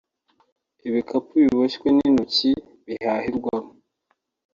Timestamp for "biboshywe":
1.41-1.87